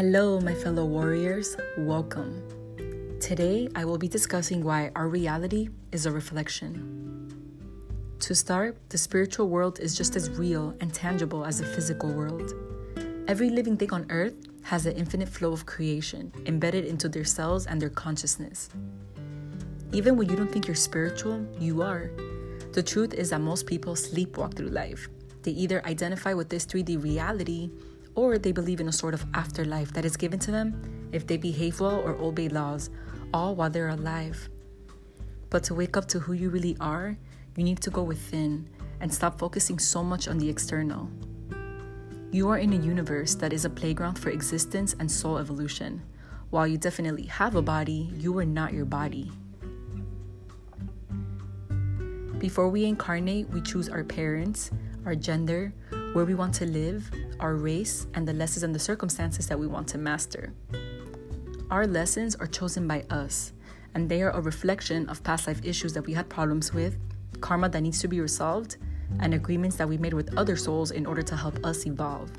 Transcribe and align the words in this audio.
Hello, 0.00 0.40
my 0.40 0.54
fellow 0.54 0.86
warriors. 0.86 1.58
Welcome. 1.76 2.42
Today, 3.20 3.68
I 3.74 3.84
will 3.84 3.98
be 3.98 4.08
discussing 4.08 4.64
why 4.64 4.90
our 4.96 5.08
reality 5.08 5.68
is 5.92 6.06
a 6.06 6.10
reflection. 6.10 7.36
To 8.20 8.34
start, 8.34 8.78
the 8.88 8.96
spiritual 8.96 9.50
world 9.50 9.78
is 9.78 9.94
just 9.94 10.16
as 10.16 10.30
real 10.30 10.74
and 10.80 10.90
tangible 10.94 11.44
as 11.44 11.58
the 11.58 11.66
physical 11.66 12.10
world. 12.10 12.54
Every 13.28 13.50
living 13.50 13.76
thing 13.76 13.92
on 13.92 14.06
earth 14.08 14.32
has 14.62 14.86
an 14.86 14.96
infinite 14.96 15.28
flow 15.28 15.52
of 15.52 15.66
creation 15.66 16.32
embedded 16.46 16.86
into 16.86 17.06
their 17.06 17.26
cells 17.26 17.66
and 17.66 17.78
their 17.78 17.90
consciousness. 17.90 18.70
Even 19.92 20.16
when 20.16 20.30
you 20.30 20.34
don't 20.34 20.50
think 20.50 20.66
you're 20.66 20.76
spiritual, 20.76 21.46
you 21.58 21.82
are. 21.82 22.10
The 22.72 22.82
truth 22.82 23.12
is 23.12 23.28
that 23.28 23.42
most 23.42 23.66
people 23.66 23.94
sleepwalk 23.94 24.56
through 24.56 24.68
life. 24.70 25.10
They 25.42 25.50
either 25.50 25.84
identify 25.84 26.32
with 26.32 26.48
this 26.48 26.64
3D 26.64 27.02
reality 27.02 27.70
or 28.14 28.38
they 28.38 28.52
believe 28.52 28.80
in 28.80 28.88
a 28.88 28.92
sort 28.92 29.14
of 29.14 29.24
afterlife 29.34 29.92
that 29.92 30.04
is 30.04 30.16
given 30.16 30.38
to 30.40 30.50
them 30.50 31.08
if 31.12 31.26
they 31.26 31.36
behave 31.36 31.80
well 31.80 32.00
or 32.00 32.14
obey 32.16 32.48
laws, 32.48 32.90
all 33.32 33.54
while 33.54 33.70
they're 33.70 33.88
alive. 33.88 34.48
But 35.50 35.64
to 35.64 35.74
wake 35.74 35.96
up 35.96 36.06
to 36.08 36.20
who 36.20 36.32
you 36.32 36.50
really 36.50 36.76
are, 36.80 37.16
you 37.56 37.64
need 37.64 37.80
to 37.82 37.90
go 37.90 38.02
within 38.02 38.68
and 39.00 39.12
stop 39.12 39.38
focusing 39.38 39.78
so 39.78 40.04
much 40.04 40.28
on 40.28 40.38
the 40.38 40.48
external. 40.48 41.10
You 42.30 42.48
are 42.50 42.58
in 42.58 42.72
a 42.72 42.76
universe 42.76 43.34
that 43.36 43.52
is 43.52 43.64
a 43.64 43.70
playground 43.70 44.18
for 44.18 44.30
existence 44.30 44.94
and 45.00 45.10
soul 45.10 45.38
evolution. 45.38 46.02
While 46.50 46.66
you 46.66 46.78
definitely 46.78 47.26
have 47.26 47.56
a 47.56 47.62
body, 47.62 48.10
you 48.14 48.38
are 48.38 48.44
not 48.44 48.72
your 48.72 48.84
body. 48.84 49.32
Before 52.38 52.68
we 52.68 52.84
incarnate, 52.84 53.50
we 53.50 53.60
choose 53.60 53.88
our 53.88 54.04
parents, 54.04 54.70
our 55.04 55.14
gender, 55.14 55.74
where 56.12 56.24
we 56.24 56.34
want 56.34 56.52
to 56.54 56.66
live, 56.66 57.08
our 57.38 57.54
race, 57.54 58.08
and 58.14 58.26
the 58.26 58.32
lessons 58.32 58.64
and 58.64 58.74
the 58.74 58.78
circumstances 58.78 59.46
that 59.46 59.58
we 59.58 59.68
want 59.68 59.86
to 59.88 59.98
master. 59.98 60.52
Our 61.70 61.86
lessons 61.86 62.34
are 62.34 62.48
chosen 62.48 62.88
by 62.88 63.04
us, 63.10 63.52
and 63.94 64.08
they 64.08 64.22
are 64.22 64.30
a 64.30 64.40
reflection 64.40 65.08
of 65.08 65.22
past 65.22 65.46
life 65.46 65.60
issues 65.62 65.92
that 65.92 66.04
we 66.04 66.12
had 66.12 66.28
problems 66.28 66.74
with, 66.74 66.98
karma 67.40 67.68
that 67.68 67.80
needs 67.80 68.00
to 68.00 68.08
be 68.08 68.20
resolved, 68.20 68.76
and 69.20 69.34
agreements 69.34 69.76
that 69.76 69.88
we 69.88 69.98
made 69.98 70.12
with 70.12 70.36
other 70.36 70.56
souls 70.56 70.90
in 70.90 71.06
order 71.06 71.22
to 71.22 71.36
help 71.36 71.64
us 71.64 71.86
evolve. 71.86 72.30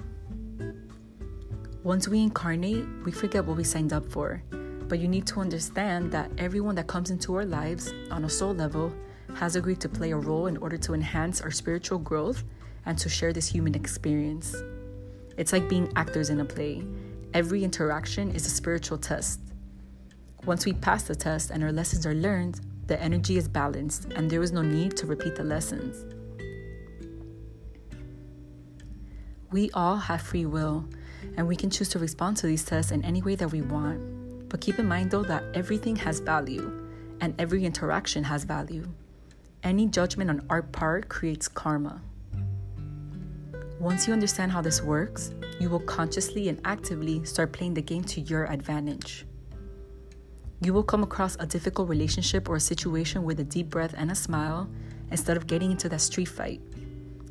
Once 1.84 2.10
we 2.10 2.22
incarnate, 2.22 2.86
we 3.06 3.12
forget 3.12 3.46
what 3.46 3.56
we 3.56 3.64
signed 3.64 3.94
up 3.94 4.06
for, 4.12 4.44
but 4.90 5.00
you 5.00 5.08
need 5.08 5.26
to 5.28 5.40
understand 5.40 6.12
that 6.12 6.30
everyone 6.38 6.76
that 6.76 6.88
comes 6.88 7.10
into 7.10 7.34
our 7.36 7.46
lives 7.46 7.94
on 8.12 8.26
a 8.26 8.30
soul 8.30 8.54
level 8.54 8.94
has 9.34 9.56
agreed 9.56 9.80
to 9.80 9.88
play 9.88 10.12
a 10.12 10.18
role 10.18 10.48
in 10.48 10.58
order 10.58 10.78
to 10.78 10.94
enhance 10.94 11.40
our 11.40 11.52
spiritual 11.52 11.98
growth 11.98 12.44
and 12.86 12.98
to 12.98 13.10
share 13.10 13.34
this 13.34 13.48
human 13.48 13.76
experience. 13.76 14.56
It's 15.38 15.54
like 15.54 15.70
being 15.70 15.92
actors 15.96 16.30
in 16.30 16.40
a 16.40 16.46
play. 16.46 16.84
Every 17.34 17.64
interaction 17.64 18.32
is 18.32 18.46
a 18.46 18.50
spiritual 18.50 18.98
test. 18.98 19.40
Once 20.46 20.66
we 20.66 20.74
pass 20.74 21.04
the 21.04 21.16
test 21.16 21.52
and 21.52 21.64
our 21.64 21.72
lessons 21.72 22.06
are 22.06 22.16
learned, 22.16 22.60
the 22.88 23.02
energy 23.02 23.38
is 23.38 23.48
balanced 23.48 24.06
and 24.16 24.30
there 24.30 24.42
is 24.42 24.52
no 24.52 24.62
need 24.62 24.98
to 24.98 25.06
repeat 25.06 25.36
the 25.36 25.44
lessons. 25.44 26.06
We 29.52 29.70
all 29.74 29.98
have 29.98 30.22
free 30.22 30.46
will, 30.46 30.86
and 31.36 31.48
we 31.48 31.58
can 31.58 31.70
choose 31.70 31.90
to 31.90 32.00
respond 32.00 32.38
to 32.38 32.48
these 32.48 32.64
tests 32.64 32.92
in 32.92 33.04
any 33.04 33.22
way 33.22 33.36
that 33.36 33.52
we 33.52 33.62
want. 33.62 34.50
But 34.50 34.62
keep 34.62 34.80
in 34.80 34.88
mind 34.88 35.12
though 35.12 35.24
that 35.24 35.44
everything 35.54 35.98
has 35.98 36.20
value, 36.20 36.72
and 37.20 37.40
every 37.40 37.66
interaction 37.66 38.24
has 38.24 38.46
value. 38.46 38.88
Any 39.62 39.88
judgment 39.88 40.30
on 40.30 40.46
our 40.50 40.62
part 40.62 41.10
creates 41.10 41.48
karma. 41.48 42.02
Once 43.82 44.06
you 44.06 44.14
understand 44.14 44.52
how 44.52 44.62
this 44.62 44.80
works, 44.84 45.34
you 45.60 45.68
will 45.68 45.80
consciously 45.80 46.50
and 46.50 46.62
actively 46.66 47.26
start 47.26 47.52
playing 47.52 47.74
the 47.74 47.82
game 47.82 48.04
to 48.04 48.22
your 48.22 48.46
advantage. 48.46 49.26
You 50.62 50.72
will 50.72 50.84
come 50.84 51.02
across 51.02 51.36
a 51.40 51.48
difficult 51.48 51.90
relationship 51.90 52.48
or 52.48 52.58
a 52.58 52.60
situation 52.60 53.24
with 53.24 53.40
a 53.40 53.44
deep 53.44 53.72
breath 53.72 53.96
and 53.98 54.12
a 54.12 54.16
smile 54.16 54.70
instead 55.10 55.36
of 55.36 55.48
getting 55.48 55.72
into 55.72 55.90
that 55.90 56.02
street 56.02 56.28
fight. 56.28 56.62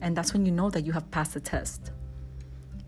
And 0.02 0.16
that's 0.16 0.32
when 0.32 0.44
you 0.44 0.50
know 0.50 0.70
that 0.70 0.84
you 0.84 0.90
have 0.90 1.08
passed 1.12 1.34
the 1.34 1.40
test. 1.40 1.92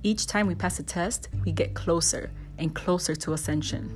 Each 0.02 0.26
time 0.26 0.48
we 0.48 0.56
pass 0.56 0.80
a 0.80 0.82
test, 0.82 1.28
we 1.44 1.52
get 1.52 1.72
closer 1.72 2.32
and 2.58 2.74
closer 2.74 3.14
to 3.14 3.32
ascension. 3.32 3.86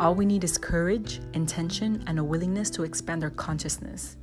All 0.00 0.14
we 0.14 0.24
need 0.24 0.44
is 0.44 0.56
courage, 0.56 1.20
intention, 1.34 2.02
and 2.06 2.18
a 2.18 2.24
willingness 2.24 2.70
to 2.70 2.84
expand 2.84 3.22
our 3.22 3.28
consciousness. 3.28 4.16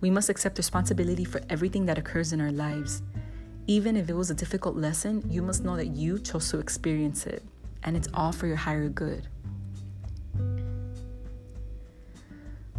We 0.00 0.08
must 0.08 0.30
accept 0.30 0.56
responsibility 0.56 1.26
for 1.26 1.42
everything 1.50 1.84
that 1.86 1.98
occurs 1.98 2.32
in 2.32 2.40
our 2.40 2.52
lives 2.52 3.02
even 3.66 3.96
if 3.96 4.10
it 4.10 4.14
was 4.14 4.30
a 4.30 4.34
difficult 4.34 4.76
lesson, 4.76 5.22
you 5.28 5.40
must 5.40 5.64
know 5.64 5.76
that 5.76 5.88
you 5.88 6.18
chose 6.18 6.50
to 6.50 6.58
experience 6.58 7.26
it, 7.26 7.42
and 7.82 7.96
it's 7.96 8.08
all 8.12 8.32
for 8.32 8.46
your 8.46 8.56
higher 8.56 8.88
good. 8.88 9.26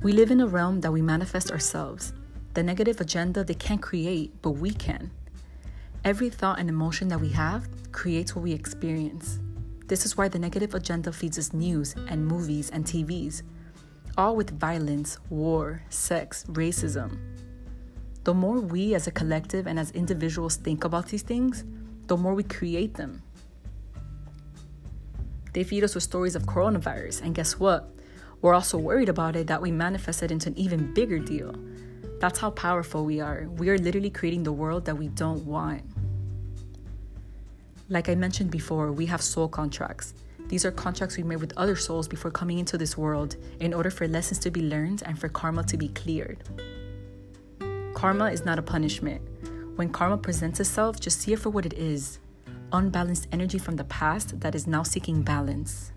We 0.04 0.12
live 0.12 0.30
in 0.30 0.42
a 0.42 0.48
realm 0.48 0.82
that 0.82 0.92
we 0.92 1.02
manifest 1.02 1.52
ourselves. 1.52 2.14
The 2.54 2.62
negative 2.62 3.02
agenda 3.02 3.44
they 3.44 3.56
can't 3.56 3.82
create, 3.82 4.40
but 4.44 4.52
we 4.52 4.72
can. 4.72 5.10
Every 6.04 6.30
thought 6.30 6.60
and 6.60 6.70
emotion 6.70 7.08
that 7.08 7.20
we 7.20 7.30
have 7.30 7.68
creates 7.92 8.36
what 8.36 8.44
we 8.44 8.54
experience. 8.54 9.40
This 9.88 10.06
is 10.06 10.16
why 10.16 10.28
the 10.28 10.38
negative 10.38 10.76
agenda 10.76 11.12
feeds 11.12 11.40
us 11.40 11.54
news 11.54 11.96
and 12.08 12.26
movies 12.26 12.70
and 12.70 12.86
TVs, 12.86 13.42
all 14.16 14.36
with 14.36 14.60
violence, 14.60 15.18
war, 15.32 15.82
sex, 15.90 16.44
racism, 16.48 17.18
the 18.26 18.34
more 18.34 18.60
we 18.60 18.96
as 18.96 19.06
a 19.06 19.12
collective 19.12 19.68
and 19.68 19.80
as 19.80 19.92
individuals 19.92 20.56
think 20.56 20.84
about 20.84 21.08
these 21.08 21.22
things, 21.22 21.64
the 22.08 22.18
more 22.18 22.34
we 22.34 22.42
create 22.44 22.96
them. 22.96 23.22
They 25.54 25.64
feed 25.64 25.84
us 25.84 25.94
with 25.94 26.04
stories 26.04 26.36
of 26.36 26.44
coronavirus, 26.44 27.22
and 27.22 27.36
guess 27.36 27.60
what? 27.60 27.88
We're 28.42 28.56
also 28.56 28.80
worried 28.80 29.10
about 29.10 29.36
it 29.36 29.46
that 29.48 29.62
we 29.62 29.72
manifest 29.72 30.24
it 30.24 30.32
into 30.32 30.50
an 30.50 30.58
even 30.58 30.92
bigger 30.94 31.20
deal. 31.20 31.56
That's 32.20 32.40
how 32.40 32.50
powerful 32.50 33.06
we 33.06 33.22
are. 33.22 33.48
We 33.58 33.70
are 33.70 33.78
literally 33.78 34.10
creating 34.10 34.42
the 34.42 34.52
world 34.52 34.86
that 34.86 34.98
we 34.98 35.10
don't 35.10 35.46
want. 35.46 35.84
Like 37.90 38.10
I 38.10 38.16
mentioned 38.16 38.50
before, 38.50 38.92
we 38.92 39.06
have 39.06 39.22
soul 39.22 39.48
contracts. 39.48 40.16
These 40.48 40.66
are 40.66 40.72
contracts 40.72 41.16
we 41.16 41.24
made 41.24 41.42
with 41.42 41.54
other 41.58 41.76
souls 41.76 42.08
before 42.08 42.32
coming 42.32 42.58
into 42.58 42.76
this 42.76 42.98
world 42.98 43.36
in 43.60 43.72
order 43.72 43.92
for 43.92 44.08
lessons 44.08 44.40
to 44.40 44.50
be 44.50 44.62
learned 44.62 45.04
and 45.06 45.18
for 45.18 45.30
karma 45.30 45.64
to 45.66 45.78
be 45.78 45.90
cleared. 45.90 46.44
Karma 47.96 48.26
is 48.26 48.44
not 48.44 48.60
a 48.60 48.62
punishment. 48.62 49.22
When 49.78 49.90
karma 49.90 50.18
presents 50.18 50.60
itself, 50.60 51.00
just 51.00 51.22
see 51.22 51.32
it 51.34 51.40
for 51.40 51.50
what 51.50 51.66
it 51.66 51.74
is 51.74 52.20
unbalanced 52.74 53.28
energy 53.32 53.58
from 53.58 53.78
the 53.78 53.86
past 53.86 54.38
that 54.42 54.54
is 54.54 54.68
now 54.68 54.84
seeking 54.84 55.22
balance. 55.22 55.94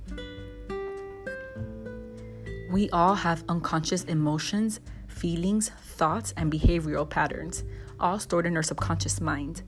We 2.70 2.88
all 2.90 3.14
have 3.16 3.42
unconscious 3.48 4.04
emotions, 4.04 4.78
feelings, 5.08 5.70
thoughts, 5.96 6.32
and 6.36 6.52
behavioral 6.52 7.08
patterns, 7.08 7.64
all 7.98 8.20
stored 8.20 8.46
in 8.46 8.56
our 8.56 8.62
subconscious 8.62 9.20
mind. 9.20 9.62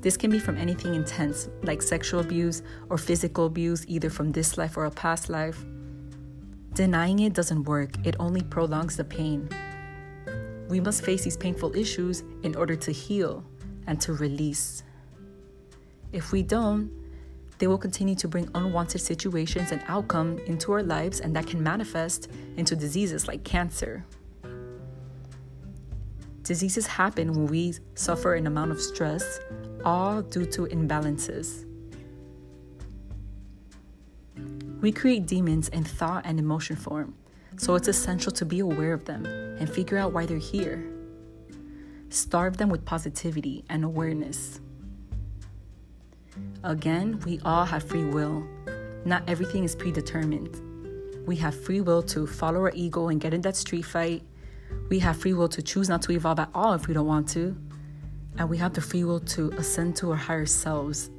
This 0.00 0.16
can 0.16 0.30
be 0.30 0.38
from 0.38 0.56
anything 0.56 0.94
intense, 0.94 1.50
like 1.62 1.82
sexual 1.82 2.20
abuse 2.20 2.62
or 2.88 2.96
physical 2.96 3.44
abuse, 3.44 3.84
either 3.88 4.08
from 4.08 4.32
this 4.32 4.56
life 4.56 4.78
or 4.78 4.86
a 4.86 4.90
past 4.90 5.28
life. 5.28 5.62
Denying 6.72 7.18
it 7.18 7.34
doesn't 7.34 7.64
work, 7.64 7.90
it 8.06 8.16
only 8.18 8.42
prolongs 8.42 8.96
the 8.96 9.04
pain. 9.04 9.50
We 10.72 10.80
must 10.80 11.04
face 11.04 11.22
these 11.22 11.36
painful 11.36 11.76
issues 11.76 12.24
in 12.44 12.56
order 12.56 12.74
to 12.76 12.92
heal 12.92 13.44
and 13.86 14.00
to 14.00 14.14
release. 14.14 14.82
If 16.12 16.32
we 16.32 16.42
don't, 16.42 16.90
they 17.58 17.66
will 17.66 17.76
continue 17.76 18.14
to 18.14 18.26
bring 18.26 18.48
unwanted 18.54 19.02
situations 19.02 19.70
and 19.70 19.82
outcome 19.86 20.38
into 20.46 20.72
our 20.72 20.82
lives 20.82 21.20
and 21.20 21.36
that 21.36 21.46
can 21.46 21.62
manifest 21.62 22.30
into 22.56 22.74
diseases 22.74 23.28
like 23.28 23.44
cancer. 23.44 24.02
Diseases 26.42 26.86
happen 26.86 27.34
when 27.34 27.48
we 27.48 27.74
suffer 27.94 28.34
an 28.34 28.46
amount 28.46 28.70
of 28.70 28.80
stress, 28.80 29.40
all 29.84 30.22
due 30.22 30.46
to 30.46 30.62
imbalances. 30.68 31.66
We 34.80 34.90
create 34.90 35.26
demons 35.26 35.68
in 35.68 35.84
thought 35.84 36.24
and 36.24 36.38
emotion 36.38 36.76
form, 36.76 37.14
so 37.56 37.74
it's 37.74 37.88
essential 37.88 38.32
to 38.32 38.44
be 38.44 38.60
aware 38.60 38.92
of 38.92 39.04
them 39.04 39.24
and 39.26 39.68
figure 39.68 39.98
out 39.98 40.12
why 40.12 40.26
they're 40.26 40.38
here. 40.38 40.84
Starve 42.08 42.56
them 42.56 42.68
with 42.68 42.84
positivity 42.84 43.64
and 43.68 43.84
awareness. 43.84 44.60
Again, 46.64 47.20
we 47.24 47.40
all 47.44 47.64
have 47.64 47.82
free 47.82 48.04
will. 48.04 48.46
Not 49.04 49.22
everything 49.28 49.64
is 49.64 49.74
predetermined. 49.74 50.60
We 51.26 51.36
have 51.36 51.54
free 51.54 51.80
will 51.80 52.02
to 52.04 52.26
follow 52.26 52.60
our 52.60 52.72
ego 52.74 53.08
and 53.08 53.20
get 53.20 53.32
in 53.34 53.40
that 53.42 53.56
street 53.56 53.82
fight. 53.82 54.22
We 54.88 54.98
have 55.00 55.16
free 55.16 55.32
will 55.32 55.48
to 55.48 55.62
choose 55.62 55.88
not 55.88 56.02
to 56.02 56.12
evolve 56.12 56.38
at 56.38 56.50
all 56.54 56.74
if 56.74 56.88
we 56.88 56.94
don't 56.94 57.06
want 57.06 57.28
to. 57.30 57.56
And 58.38 58.48
we 58.48 58.58
have 58.58 58.72
the 58.74 58.80
free 58.80 59.04
will 59.04 59.20
to 59.20 59.50
ascend 59.52 59.96
to 59.96 60.10
our 60.10 60.16
higher 60.16 60.46
selves. 60.46 61.10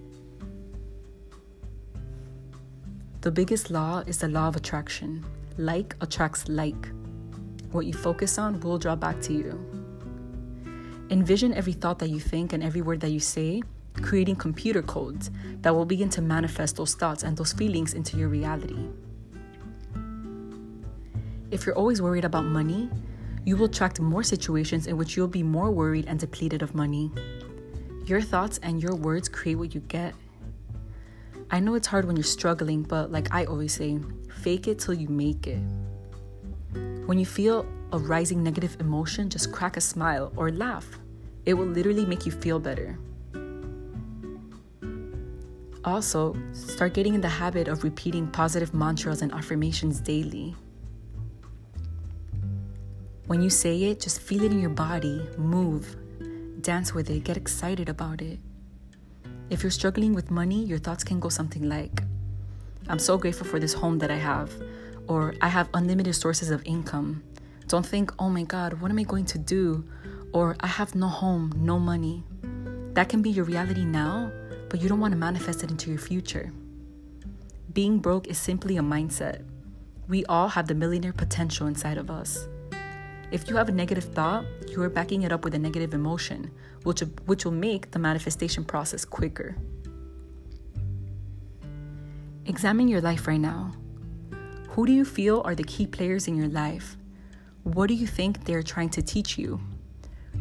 The 3.22 3.32
biggest 3.32 3.72
law 3.72 4.04
is 4.06 4.18
the 4.18 4.28
law 4.28 4.48
of 4.48 4.56
attraction. 4.56 5.24
Like 5.58 5.96
attracts 6.02 6.48
like. 6.48 6.90
What 7.72 7.86
you 7.86 7.94
focus 7.94 8.38
on 8.38 8.60
will 8.60 8.78
draw 8.78 8.96
back 8.96 9.22
to 9.22 9.34
you. 9.34 9.60
Envision 11.10 11.54
every 11.54 11.74
thought 11.74 12.00
that 12.00 12.10
you 12.10 12.20
think 12.20 12.54
and 12.54 12.64
every 12.64 12.82
word 12.82 13.00
that 13.02 13.10
you 13.10 13.20
say 13.20 13.62
creating 14.02 14.36
computer 14.36 14.82
codes 14.82 15.30
that 15.62 15.74
will 15.74 15.86
begin 15.86 16.10
to 16.10 16.22
manifest 16.22 16.76
those 16.76 16.96
thoughts 16.96 17.24
and 17.24 17.38
those 17.38 17.54
feelings 17.54 17.94
into 17.94 18.18
your 18.18 18.28
reality. 18.30 18.88
If 21.52 21.66
you're 21.66 21.76
always 21.76 22.02
worried 22.02 22.26
about 22.26 22.46
money, 22.46 22.90
you 23.46 23.56
will 23.56 23.66
attract 23.66 24.00
more 24.00 24.24
situations 24.24 24.88
in 24.88 24.98
which 24.98 25.16
you'll 25.16 25.28
be 25.28 25.44
more 25.44 25.70
worried 25.70 26.06
and 26.08 26.20
depleted 26.20 26.62
of 26.62 26.74
money. 26.74 27.12
Your 28.06 28.22
thoughts 28.22 28.60
and 28.64 28.82
your 28.82 28.96
words 28.96 29.30
create 29.30 29.56
what 29.56 29.76
you 29.76 29.82
get. 29.82 30.16
I 31.52 31.60
know 31.60 31.76
it's 31.76 31.88
hard 31.88 32.06
when 32.06 32.16
you're 32.16 32.24
struggling, 32.24 32.82
but 32.82 33.12
like 33.12 33.34
I 33.34 33.46
always 33.46 33.74
say, 33.74 34.00
fake 34.44 34.68
it 34.68 34.78
till 34.78 34.94
you 34.94 35.08
make 35.08 35.48
it. 35.48 35.62
When 37.06 37.18
you 37.18 37.26
feel 37.26 37.66
a 37.94 37.98
rising 37.98 38.44
negative 38.44 38.76
emotion, 38.80 39.30
just 39.30 39.52
crack 39.52 39.78
a 39.78 39.82
smile 39.82 40.34
or 40.36 40.52
laugh. 40.52 41.00
It 41.46 41.54
will 41.54 41.66
literally 41.66 42.06
make 42.06 42.26
you 42.26 42.32
feel 42.32 42.60
better. 42.60 43.00
Also, 45.86 46.36
start 46.54 46.94
getting 46.94 47.14
in 47.14 47.22
the 47.22 47.30
habit 47.30 47.68
of 47.68 47.84
repeating 47.84 48.28
positive 48.28 48.74
mantras 48.74 49.22
and 49.22 49.34
affirmations 49.34 50.00
daily. 50.00 50.56
When 53.28 53.42
you 53.42 53.50
say 53.50 53.84
it, 53.84 54.02
just 54.02 54.22
feel 54.22 54.44
it 54.44 54.52
in 54.52 54.60
your 54.60 54.70
body, 54.70 55.26
move, 55.38 55.96
dance 56.62 56.94
with 56.94 57.10
it, 57.10 57.24
get 57.24 57.38
excited 57.38 57.90
about 57.90 58.22
it. 58.22 58.40
If 59.50 59.64
you're 59.64 59.72
struggling 59.72 60.14
with 60.14 60.32
money, 60.32 60.64
your 60.64 60.80
thoughts 60.80 61.04
can 61.04 61.20
go 61.20 61.30
something 61.30 61.68
like 61.68 62.02
I'm 62.90 63.00
so 63.00 63.18
grateful 63.18 63.48
for 63.48 63.60
this 63.60 63.74
home 63.74 64.00
that 64.00 64.12
I 64.12 64.18
have, 64.18 64.52
or 65.08 65.36
I 65.42 65.48
have 65.48 65.70
unlimited 65.74 66.16
sources 66.16 66.50
of 66.50 66.62
income. 66.66 67.24
Don't 67.68 67.86
think, 67.86 68.12
oh 68.20 68.30
my 68.30 68.44
God, 68.44 68.82
what 68.82 68.92
am 68.92 69.00
I 69.00 69.04
going 69.04 69.26
to 69.26 69.38
do? 69.38 69.86
Or 70.34 70.56
I 70.60 70.68
have 70.68 70.96
no 70.96 71.08
home, 71.08 71.54
no 71.56 71.80
money. 71.80 72.24
That 72.94 73.10
can 73.10 73.22
be 73.22 73.30
your 73.30 73.46
reality 73.46 73.86
now, 73.86 74.32
but 74.70 74.82
you 74.82 74.90
don't 74.90 75.00
want 75.00 75.14
to 75.14 75.18
manifest 75.18 75.64
it 75.64 75.72
into 75.72 75.90
your 75.90 76.00
future. 76.00 76.52
Being 77.74 78.00
broke 78.00 78.28
is 78.28 78.38
simply 78.38 78.78
a 78.78 78.82
mindset. 78.82 79.44
We 80.08 80.26
all 80.26 80.50
have 80.50 80.68
the 80.68 80.76
millionaire 80.76 81.14
potential 81.14 81.68
inside 81.68 81.98
of 81.98 82.12
us. 82.12 82.48
If 83.32 83.50
you 83.50 83.56
have 83.56 83.70
a 83.70 83.72
negative 83.72 84.04
thought, 84.04 84.46
you 84.70 84.82
are 84.84 84.90
backing 84.90 85.24
it 85.24 85.32
up 85.32 85.44
with 85.44 85.56
a 85.56 85.60
negative 85.60 85.94
emotion, 85.94 86.52
which, 86.84 87.00
which 87.26 87.46
will 87.46 87.52
make 87.54 87.92
the 87.92 88.00
manifestation 88.00 88.64
process 88.64 89.06
quicker. 89.06 89.56
Examine 92.46 92.90
your 92.90 93.00
life 93.00 93.26
right 93.26 93.40
now. 93.40 93.72
Who 94.72 94.86
do 94.86 94.92
you 94.92 95.06
feel 95.06 95.42
are 95.46 95.56
the 95.56 95.64
key 95.64 95.88
players 95.88 96.28
in 96.28 96.36
your 96.36 96.50
life? 96.50 96.98
What 97.64 97.88
do 97.88 97.94
you 97.94 98.06
think 98.06 98.44
they're 98.44 98.62
trying 98.62 98.90
to 98.90 99.02
teach 99.02 99.38
you? 99.38 99.62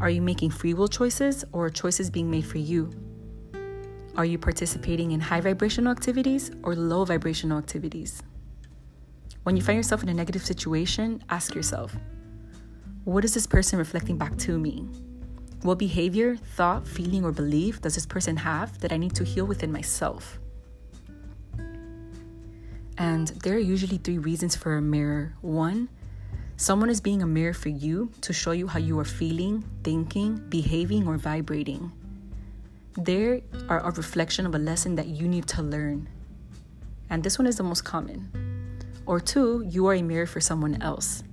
Are 0.00 0.10
you 0.10 0.20
making 0.20 0.50
free 0.50 0.75
will 0.75 0.88
choices 0.88 1.44
or 1.52 1.66
are 1.66 1.70
choices 1.70 2.10
being 2.10 2.28
made 2.28 2.44
for 2.44 2.58
you? 2.58 2.90
Are 4.16 4.25
you 4.25 4.37
participating 4.37 5.12
in 5.12 5.20
high 5.20 5.40
vibrational 5.40 5.93
activities 5.93 6.50
or 6.64 6.75
low 6.75 7.04
vibrational 7.04 7.56
activities? 7.56 8.20
When 9.44 9.55
you 9.56 9.62
find 9.62 9.76
yourself 9.76 10.02
in 10.02 10.08
a 10.08 10.14
negative 10.14 10.44
situation, 10.44 11.22
ask 11.31 11.55
yourself 11.55 11.94
what 13.05 13.25
is 13.25 13.34
this 13.34 13.46
person 13.46 13.78
reflecting 13.78 14.19
back 14.19 14.37
to 14.38 14.58
me? 14.58 14.88
What 15.62 15.78
behavior, 15.78 16.34
thought, 16.34 16.87
feeling, 16.87 17.25
or 17.25 17.31
belief 17.31 17.81
does 17.81 17.94
this 17.94 18.06
person 18.06 18.37
have 18.38 18.81
that 18.81 18.93
I 18.93 18.96
need 18.96 19.14
to 19.14 19.25
heal 19.25 19.44
within 19.44 19.70
myself? 19.70 20.40
And 22.99 23.29
there 23.29 23.55
are 23.55 23.59
usually 23.59 23.99
three 23.99 24.19
reasons 24.19 24.55
for 24.55 24.77
a 24.77 24.83
mirror. 24.83 25.35
One, 25.41 25.89
someone 26.56 26.91
is 26.91 27.00
being 27.00 27.23
a 27.23 27.27
mirror 27.27 27.55
for 27.55 27.71
you 27.71 28.12
to 28.21 28.33
show 28.33 28.53
you 28.53 28.67
how 28.67 28.79
you 28.79 28.99
are 28.99 29.05
feeling, 29.05 29.65
thinking, 29.83 30.43
behaving, 30.49 31.09
or 31.09 31.17
vibrating. 31.17 31.91
They 32.99 33.43
are 33.69 33.81
a 33.81 33.91
reflection 33.91 34.44
of 34.44 34.55
a 34.55 34.59
lesson 34.59 34.97
that 34.97 35.06
you 35.06 35.27
need 35.27 35.47
to 35.49 35.62
learn. 35.62 36.09
And 37.09 37.23
this 37.23 37.39
one 37.39 37.47
is 37.47 37.56
the 37.56 37.62
most 37.62 37.85
common. 37.85 38.31
Or 39.06 39.19
two, 39.19 39.65
you 39.67 39.87
are 39.87 39.94
a 39.94 40.03
mirror 40.03 40.27
for 40.27 40.41
someone 40.41 40.81
else. 40.83 41.25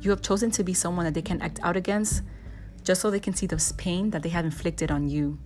You 0.00 0.10
have 0.10 0.22
chosen 0.22 0.50
to 0.52 0.64
be 0.64 0.74
someone 0.74 1.04
that 1.04 1.14
they 1.14 1.22
can 1.22 1.40
act 1.40 1.60
out 1.62 1.76
against 1.76 2.22
just 2.82 3.00
so 3.00 3.10
they 3.10 3.20
can 3.20 3.34
see 3.34 3.46
the 3.46 3.74
pain 3.76 4.10
that 4.10 4.22
they 4.22 4.28
have 4.28 4.44
inflicted 4.44 4.90
on 4.90 5.08
you. 5.08 5.38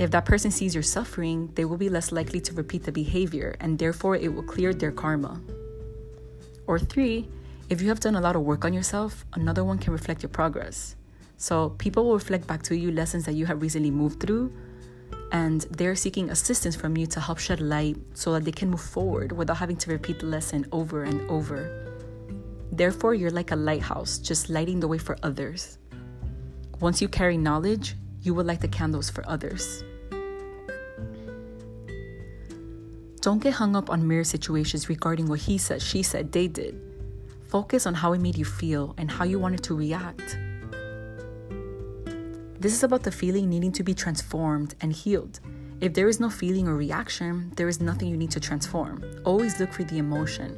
If 0.00 0.10
that 0.12 0.24
person 0.24 0.50
sees 0.50 0.74
your 0.74 0.82
suffering, 0.82 1.50
they 1.56 1.66
will 1.66 1.76
be 1.76 1.90
less 1.90 2.10
likely 2.10 2.40
to 2.40 2.54
repeat 2.54 2.84
the 2.84 2.90
behavior 2.90 3.54
and 3.60 3.78
therefore 3.78 4.16
it 4.16 4.34
will 4.34 4.42
clear 4.42 4.72
their 4.72 4.90
karma. 4.90 5.38
Or 6.66 6.78
three, 6.78 7.28
if 7.68 7.82
you 7.82 7.88
have 7.90 8.00
done 8.00 8.14
a 8.16 8.20
lot 8.22 8.34
of 8.34 8.40
work 8.40 8.64
on 8.64 8.72
yourself, 8.72 9.26
another 9.34 9.62
one 9.62 9.76
can 9.76 9.92
reflect 9.92 10.22
your 10.22 10.30
progress. 10.30 10.96
So 11.36 11.70
people 11.76 12.06
will 12.06 12.14
reflect 12.14 12.46
back 12.46 12.62
to 12.62 12.76
you 12.78 12.90
lessons 12.92 13.26
that 13.26 13.34
you 13.34 13.44
have 13.44 13.60
recently 13.60 13.90
moved 13.90 14.20
through, 14.20 14.50
and 15.32 15.60
they're 15.70 15.94
seeking 15.94 16.30
assistance 16.30 16.74
from 16.74 16.96
you 16.96 17.06
to 17.08 17.20
help 17.20 17.38
shed 17.38 17.60
light 17.60 17.98
so 18.14 18.32
that 18.32 18.46
they 18.46 18.52
can 18.52 18.70
move 18.70 18.80
forward 18.80 19.32
without 19.32 19.58
having 19.58 19.76
to 19.76 19.90
repeat 19.90 20.20
the 20.20 20.26
lesson 20.26 20.64
over 20.72 21.04
and 21.04 21.20
over. 21.30 21.92
Therefore, 22.72 23.12
you're 23.12 23.30
like 23.30 23.50
a 23.50 23.56
lighthouse, 23.56 24.16
just 24.16 24.48
lighting 24.48 24.80
the 24.80 24.88
way 24.88 24.96
for 24.98 25.18
others. 25.22 25.76
Once 26.80 27.02
you 27.02 27.08
carry 27.08 27.36
knowledge, 27.36 27.96
you 28.22 28.32
will 28.32 28.44
light 28.44 28.62
the 28.62 28.68
candles 28.68 29.10
for 29.10 29.28
others. 29.28 29.84
Don't 33.20 33.42
get 33.42 33.52
hung 33.54 33.76
up 33.76 33.90
on 33.90 34.08
mirror 34.08 34.24
situations 34.24 34.88
regarding 34.88 35.26
what 35.26 35.40
he 35.40 35.58
said, 35.58 35.82
she 35.82 36.02
said, 36.02 36.32
they 36.32 36.48
did. 36.48 36.80
Focus 37.48 37.86
on 37.86 37.92
how 37.92 38.14
it 38.14 38.20
made 38.20 38.38
you 38.38 38.46
feel 38.46 38.94
and 38.96 39.10
how 39.10 39.24
you 39.24 39.38
wanted 39.38 39.62
to 39.64 39.74
react. 39.74 40.38
This 42.58 42.72
is 42.72 42.82
about 42.82 43.02
the 43.02 43.12
feeling 43.12 43.50
needing 43.50 43.72
to 43.72 43.82
be 43.82 43.92
transformed 43.92 44.74
and 44.80 44.92
healed. 44.92 45.40
If 45.82 45.92
there 45.92 46.08
is 46.08 46.18
no 46.18 46.30
feeling 46.30 46.66
or 46.66 46.76
reaction, 46.76 47.52
there 47.56 47.68
is 47.68 47.80
nothing 47.80 48.08
you 48.08 48.16
need 48.16 48.30
to 48.30 48.40
transform. 48.40 49.04
Always 49.24 49.60
look 49.60 49.72
for 49.72 49.84
the 49.84 49.98
emotion. 49.98 50.56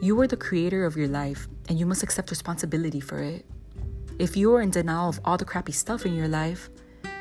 You 0.00 0.20
are 0.20 0.28
the 0.28 0.36
creator 0.36 0.84
of 0.84 0.96
your 0.96 1.08
life, 1.08 1.48
and 1.68 1.78
you 1.78 1.86
must 1.86 2.04
accept 2.04 2.30
responsibility 2.30 3.00
for 3.00 3.18
it. 3.18 3.44
If 4.20 4.36
you 4.36 4.54
are 4.54 4.60
in 4.60 4.70
denial 4.70 5.08
of 5.08 5.20
all 5.24 5.36
the 5.36 5.44
crappy 5.44 5.72
stuff 5.72 6.06
in 6.06 6.14
your 6.14 6.28
life, 6.28 6.70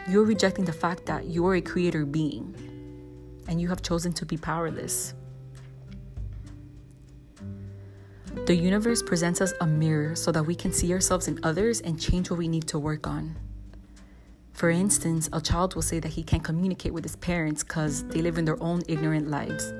you're 0.07 0.25
rejecting 0.25 0.65
the 0.65 0.73
fact 0.73 1.05
that 1.07 1.25
you 1.25 1.45
are 1.47 1.55
a 1.55 1.61
creator 1.61 2.05
being, 2.05 2.55
and 3.47 3.61
you 3.61 3.67
have 3.69 3.81
chosen 3.81 4.13
to 4.13 4.25
be 4.25 4.37
powerless. 4.37 5.13
The 8.45 8.55
universe 8.55 9.01
presents 9.01 9.41
us 9.41 9.53
a 9.61 9.67
mirror 9.67 10.15
so 10.15 10.31
that 10.31 10.43
we 10.43 10.55
can 10.55 10.71
see 10.71 10.93
ourselves 10.93 11.27
in 11.27 11.39
others 11.43 11.81
and 11.81 11.99
change 11.99 12.29
what 12.29 12.37
we 12.37 12.47
need 12.47 12.67
to 12.67 12.79
work 12.79 13.07
on. 13.07 13.35
For 14.53 14.69
instance, 14.69 15.29
a 15.33 15.41
child 15.41 15.75
will 15.75 15.81
say 15.81 15.99
that 15.99 16.13
he 16.13 16.23
can't 16.23 16.43
communicate 16.43 16.93
with 16.93 17.03
his 17.03 17.15
parents 17.15 17.63
because 17.63 18.03
they 18.05 18.21
live 18.21 18.37
in 18.37 18.45
their 18.45 18.61
own 18.63 18.81
ignorant 18.87 19.29
lives. 19.29 19.73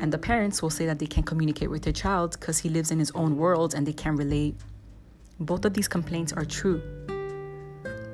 And 0.00 0.12
the 0.12 0.18
parents 0.18 0.62
will 0.62 0.70
say 0.70 0.86
that 0.86 0.98
they 0.98 1.06
can't 1.06 1.26
communicate 1.26 1.70
with 1.70 1.82
their 1.82 1.92
child 1.92 2.38
because 2.38 2.58
he 2.58 2.68
lives 2.68 2.90
in 2.90 2.98
his 2.98 3.10
own 3.12 3.36
world 3.36 3.74
and 3.74 3.86
they 3.86 3.92
can't 3.92 4.18
relate. 4.18 4.56
Both 5.40 5.64
of 5.64 5.74
these 5.74 5.88
complaints 5.88 6.32
are 6.32 6.44
true. 6.44 6.82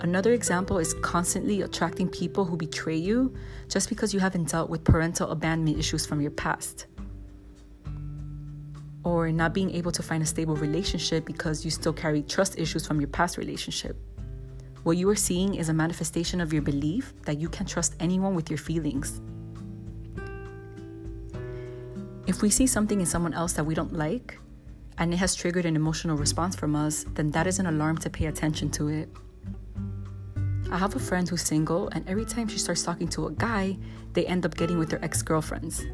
Another 0.06 0.34
example 0.34 0.78
is 0.78 0.94
constantly 1.02 1.62
attracting 1.62 2.08
people 2.08 2.44
who 2.44 2.56
betray 2.56 2.94
you 2.94 3.34
just 3.68 3.88
because 3.88 4.14
you 4.14 4.20
haven't 4.20 4.48
dealt 4.48 4.70
with 4.70 4.84
parental 4.84 5.32
abandonment 5.32 5.80
issues 5.80 6.06
from 6.06 6.20
your 6.20 6.30
past. 6.30 6.86
Or 9.02 9.32
not 9.32 9.52
being 9.52 9.72
able 9.72 9.90
to 9.90 10.04
find 10.04 10.22
a 10.22 10.26
stable 10.26 10.54
relationship 10.54 11.24
because 11.24 11.64
you 11.64 11.72
still 11.72 11.92
carry 11.92 12.22
trust 12.22 12.56
issues 12.56 12.86
from 12.86 13.00
your 13.00 13.08
past 13.08 13.36
relationship. 13.36 13.96
What 14.84 14.96
you 14.96 15.08
are 15.08 15.16
seeing 15.16 15.56
is 15.56 15.70
a 15.70 15.74
manifestation 15.74 16.40
of 16.40 16.52
your 16.52 16.62
belief 16.62 17.12
that 17.22 17.40
you 17.40 17.48
can 17.48 17.66
trust 17.66 17.96
anyone 17.98 18.36
with 18.36 18.48
your 18.48 18.58
feelings. 18.58 19.20
If 22.28 22.42
we 22.42 22.50
see 22.50 22.68
something 22.68 23.00
in 23.00 23.06
someone 23.06 23.34
else 23.34 23.54
that 23.54 23.64
we 23.64 23.74
don't 23.74 23.92
like, 23.92 24.38
and 24.98 25.12
it 25.12 25.16
has 25.16 25.34
triggered 25.34 25.66
an 25.66 25.74
emotional 25.74 26.16
response 26.16 26.54
from 26.54 26.76
us, 26.76 27.04
then 27.14 27.32
that 27.32 27.48
is 27.48 27.58
an 27.58 27.66
alarm 27.66 27.98
to 27.98 28.08
pay 28.08 28.26
attention 28.26 28.70
to 28.70 28.86
it. 28.86 29.08
I 30.70 30.78
have 30.78 30.96
a 30.96 30.98
friend 30.98 31.28
who's 31.28 31.42
single, 31.42 31.88
and 31.88 32.08
every 32.08 32.24
time 32.24 32.48
she 32.48 32.58
starts 32.58 32.82
talking 32.82 33.08
to 33.08 33.28
a 33.28 33.32
guy, 33.32 33.76
they 34.14 34.26
end 34.26 34.44
up 34.44 34.56
getting 34.56 34.78
with 34.78 34.90
their 34.90 35.04
ex 35.04 35.22
girlfriends. 35.22 35.84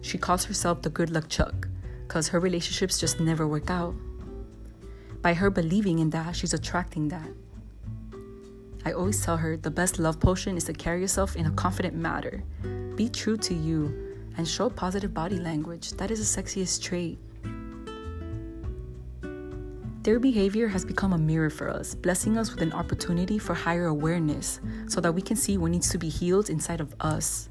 She 0.00 0.16
calls 0.18 0.44
herself 0.44 0.82
the 0.82 0.90
good 0.90 1.10
luck 1.10 1.28
Chuck, 1.28 1.68
because 2.06 2.28
her 2.28 2.40
relationships 2.40 2.98
just 2.98 3.20
never 3.20 3.46
work 3.46 3.70
out. 3.70 3.94
By 5.20 5.34
her 5.34 5.50
believing 5.50 5.98
in 5.98 6.10
that, 6.10 6.34
she's 6.34 6.54
attracting 6.54 7.08
that. 7.08 7.28
I 8.84 8.92
always 8.92 9.24
tell 9.24 9.36
her 9.36 9.56
the 9.56 9.70
best 9.70 9.98
love 9.98 10.18
potion 10.18 10.56
is 10.56 10.64
to 10.64 10.72
carry 10.72 11.00
yourself 11.00 11.36
in 11.36 11.46
a 11.46 11.50
confident 11.52 11.94
manner. 11.94 12.42
Be 12.96 13.08
true 13.08 13.36
to 13.36 13.54
you 13.54 14.16
and 14.36 14.48
show 14.48 14.68
positive 14.70 15.14
body 15.14 15.38
language. 15.38 15.92
That 15.92 16.10
is 16.10 16.18
the 16.18 16.42
sexiest 16.42 16.82
trait. 16.82 17.18
Their 20.02 20.18
behavior 20.18 20.66
has 20.66 20.84
become 20.84 21.12
a 21.12 21.18
mirror 21.18 21.48
for 21.48 21.70
us, 21.70 21.94
blessing 21.94 22.36
us 22.36 22.50
with 22.50 22.60
an 22.60 22.72
opportunity 22.72 23.38
for 23.38 23.54
higher 23.54 23.86
awareness 23.86 24.60
so 24.88 25.00
that 25.00 25.12
we 25.12 25.22
can 25.22 25.36
see 25.36 25.56
what 25.56 25.70
needs 25.70 25.90
to 25.90 25.98
be 25.98 26.08
healed 26.08 26.50
inside 26.50 26.80
of 26.80 26.92
us. 26.98 27.48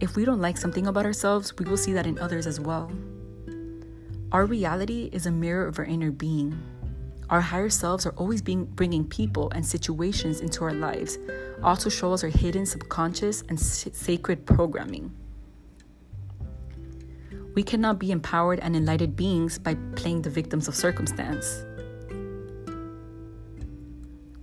If 0.00 0.16
we 0.16 0.26
don't 0.26 0.42
like 0.42 0.58
something 0.58 0.86
about 0.86 1.06
ourselves, 1.06 1.56
we 1.56 1.64
will 1.64 1.78
see 1.78 1.94
that 1.94 2.06
in 2.06 2.18
others 2.18 2.46
as 2.46 2.60
well. 2.60 2.92
Our 4.32 4.44
reality 4.44 5.08
is 5.12 5.24
a 5.24 5.30
mirror 5.30 5.66
of 5.66 5.78
our 5.78 5.86
inner 5.86 6.10
being. 6.10 6.60
Our 7.30 7.40
higher 7.40 7.70
selves 7.70 8.04
are 8.04 8.14
always 8.18 8.42
being 8.42 8.66
bringing 8.66 9.06
people 9.06 9.50
and 9.54 9.64
situations 9.64 10.40
into 10.40 10.62
our 10.64 10.74
lives, 10.74 11.18
also 11.62 11.88
show 11.88 12.12
us 12.12 12.22
our 12.22 12.28
hidden 12.28 12.66
subconscious 12.66 13.44
and 13.48 13.58
sacred 13.58 14.44
programming. 14.44 15.10
We 17.60 17.64
cannot 17.64 17.98
be 17.98 18.10
empowered 18.10 18.58
and 18.60 18.74
enlightened 18.74 19.16
beings 19.16 19.58
by 19.58 19.74
playing 19.94 20.22
the 20.22 20.30
victims 20.30 20.66
of 20.66 20.74
circumstance. 20.74 21.62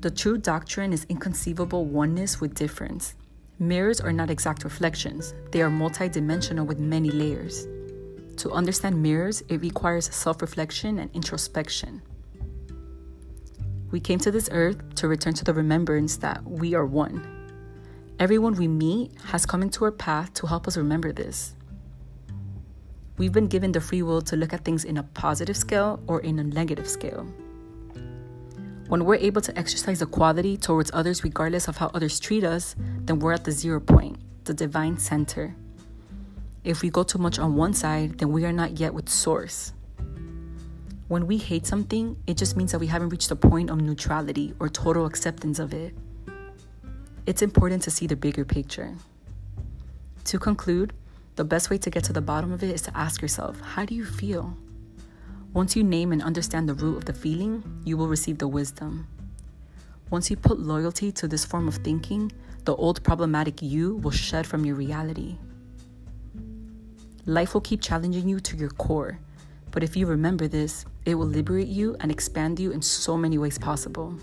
The 0.02 0.12
true 0.12 0.38
doctrine 0.38 0.94
is 0.94 1.08
inconceivable 1.10 1.86
oneness 1.86 2.40
with 2.40 2.54
difference. 2.54 3.16
Mirrors 3.58 4.00
are 4.00 4.14
not 4.14 4.30
exact 4.30 4.64
reflections, 4.64 5.34
they 5.52 5.64
are 5.64 5.70
multidimensional 5.72 6.68
with 6.68 6.78
many 6.78 7.10
layers. 7.10 7.66
To 8.36 8.52
understand 8.52 9.02
mirrors, 9.02 9.42
it 9.50 9.62
requires 9.62 10.14
self 10.14 10.40
reflection 10.40 11.00
and 11.00 11.10
introspection. 11.16 12.04
We 13.90 14.00
came 14.00 14.20
to 14.20 14.30
this 14.30 14.48
earth 14.52 14.94
to 14.94 15.08
return 15.08 15.34
to 15.34 15.44
the 15.44 15.56
remembrance 15.56 16.18
that 16.18 16.44
we 16.44 16.76
are 16.76 16.86
one. 16.86 17.26
Everyone 18.20 18.54
we 18.54 18.68
meet 18.68 19.14
has 19.26 19.48
come 19.48 19.64
into 19.64 19.86
our 19.86 19.92
path 19.92 20.36
to 20.36 20.46
help 20.46 20.68
us 20.68 20.78
remember 20.78 21.12
this. 21.12 21.56
We've 23.18 23.32
been 23.32 23.48
given 23.48 23.72
the 23.72 23.82
free 23.82 24.04
will 24.04 24.22
to 24.22 24.36
look 24.36 24.54
at 24.54 24.64
things 24.64 24.86
in 24.86 24.98
a 24.98 25.04
positive 25.04 25.58
scale 25.58 26.00
or 26.06 26.22
in 26.22 26.38
a 26.38 26.44
negative 26.44 26.88
scale. 26.88 27.26
When 28.90 29.06
we're 29.06 29.16
able 29.16 29.42
to 29.42 29.58
exercise 29.58 30.02
equality 30.02 30.56
towards 30.56 30.92
others 30.94 31.24
regardless 31.24 31.68
of 31.68 31.78
how 31.78 31.88
others 31.94 32.20
treat 32.20 32.44
us, 32.44 32.76
then 33.06 33.20
we're 33.20 33.34
at 33.34 33.44
the 33.44 33.52
zero 33.52 33.80
point, 33.80 34.18
the 34.44 34.54
divine 34.54 34.98
center. 35.00 35.56
If 36.64 36.82
we 36.82 36.90
go 36.90 37.04
too 37.04 37.18
much 37.18 37.40
on 37.40 37.56
one 37.56 37.74
side, 37.74 38.20
then 38.20 38.32
we 38.32 38.46
are 38.46 38.54
not 38.54 38.80
yet 38.80 38.94
with 38.94 39.10
Source. 39.10 39.74
When 41.08 41.26
we 41.26 41.38
hate 41.38 41.66
something, 41.66 42.18
it 42.28 42.38
just 42.38 42.56
means 42.56 42.72
that 42.72 42.80
we 42.80 42.88
haven't 42.88 43.10
reached 43.10 43.32
a 43.32 43.36
point 43.36 43.70
of 43.70 43.82
neutrality 43.82 44.54
or 44.60 44.70
total 44.70 45.06
acceptance 45.06 45.58
of 45.58 45.74
it. 45.74 45.96
It's 47.26 47.42
important 47.42 47.82
to 47.84 47.92
see 47.92 48.06
the 48.08 48.16
bigger 48.16 48.46
picture. 48.46 48.94
To 50.26 50.38
conclude, 50.38 50.94
the 51.38 51.46
best 51.46 51.70
way 51.70 51.78
to 51.78 51.90
get 51.92 52.04
to 52.04 52.14
the 52.14 52.20
bottom 52.20 52.52
of 52.52 52.64
it 52.64 52.72
is 52.72 52.82
to 52.82 52.98
ask 52.98 53.22
yourself, 53.22 53.62
how 53.62 53.86
do 53.86 53.94
you 53.94 54.04
feel? 54.04 54.58
Once 55.54 55.76
you 55.76 55.84
name 55.84 56.12
and 56.12 56.22
understand 56.24 56.68
the 56.68 56.74
root 56.74 56.98
of 56.98 57.06
the 57.06 57.14
feeling, 57.14 57.64
you 57.86 57.96
will 57.96 58.08
receive 58.08 58.40
the 58.40 58.48
wisdom. 58.48 59.08
Once 60.10 60.32
you 60.32 60.36
put 60.36 60.60
loyalty 60.60 61.12
to 61.12 61.28
this 61.28 61.46
form 61.46 61.68
of 61.68 61.76
thinking, 61.76 62.32
the 62.66 62.76
old 62.76 63.04
problematic 63.04 63.62
you 63.62 63.98
will 63.98 64.12
shed 64.12 64.48
from 64.48 64.66
your 64.66 64.76
reality. 64.76 65.38
Life 67.28 67.54
will 67.54 67.62
keep 67.62 67.82
challenging 67.82 68.28
you 68.28 68.40
to 68.40 68.58
your 68.58 68.72
core, 68.72 69.20
but 69.70 69.84
if 69.84 69.96
you 69.96 70.08
remember 70.08 70.48
this, 70.48 70.86
it 71.06 71.14
will 71.16 71.28
liberate 71.28 71.68
you 71.68 71.96
and 72.00 72.12
expand 72.12 72.60
you 72.60 72.72
in 72.72 72.82
so 72.82 73.16
many 73.16 73.38
ways 73.38 73.60
possible. 73.60 74.16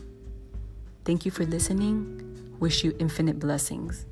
Thank 1.04 1.25
you 1.25 1.30
for 1.30 1.44
listening. 1.44 2.56
Wish 2.59 2.83
you 2.83 2.97
infinite 2.99 3.38
blessings. 3.38 4.04